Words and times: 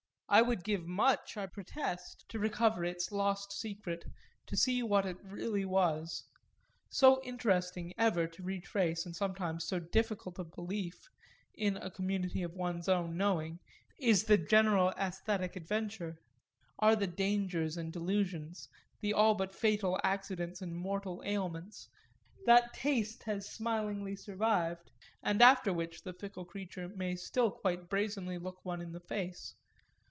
I 0.33 0.41
would 0.41 0.63
give 0.63 0.87
much, 0.87 1.35
I 1.35 1.45
protest, 1.45 2.23
to 2.29 2.39
recover 2.39 2.85
its 2.85 3.11
lost 3.11 3.51
secret, 3.51 4.05
to 4.47 4.55
see 4.55 4.81
what 4.81 5.05
it 5.05 5.17
really 5.25 5.65
was 5.65 6.23
so 6.89 7.21
interesting 7.21 7.93
ever 7.97 8.27
to 8.27 8.41
retrace, 8.41 9.05
and 9.05 9.13
sometimes 9.13 9.65
so 9.67 9.79
difficult 9.81 10.39
of 10.39 10.53
belief, 10.55 11.09
in 11.53 11.75
a 11.75 11.91
community 11.91 12.43
of 12.43 12.53
one's 12.53 12.87
own 12.87 13.17
knowing, 13.17 13.59
is 13.99 14.23
the 14.23 14.37
general 14.37 14.93
æsthetic 14.97 15.57
adventure, 15.57 16.15
are 16.79 16.95
the 16.95 17.07
dangers 17.07 17.75
and 17.75 17.91
delusions, 17.91 18.69
the 19.01 19.13
all 19.13 19.35
but 19.35 19.53
fatal 19.53 19.99
accidents 20.01 20.61
and 20.61 20.73
mortal 20.77 21.21
ailments, 21.25 21.89
that 22.45 22.73
Taste 22.73 23.23
has 23.23 23.49
smilingly 23.49 24.15
survived 24.15 24.91
and 25.21 25.41
after 25.41 25.73
which 25.73 26.03
the 26.03 26.13
fickle 26.13 26.45
creature 26.45 26.87
may 26.87 27.17
still 27.17 27.51
quite 27.51 27.89
brazenly 27.89 28.37
look 28.37 28.63
one 28.63 28.79
in 28.79 28.93
the 28.93 29.01
face. 29.01 29.55